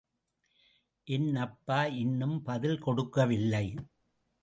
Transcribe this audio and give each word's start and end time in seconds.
ஏன் 1.07 1.35
அப்பா 1.35 1.85
இன்னும் 1.85 2.37
பதில் 2.41 2.79
கொடுக்கவில்லை? 2.79 3.65